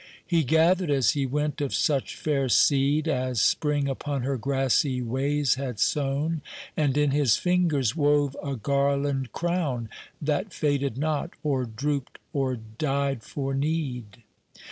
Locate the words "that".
10.19-10.53